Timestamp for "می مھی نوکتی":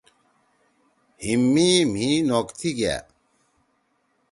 1.53-2.69